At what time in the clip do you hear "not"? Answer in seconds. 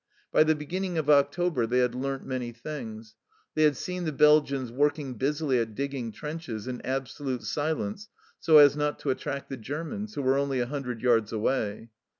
8.75-8.97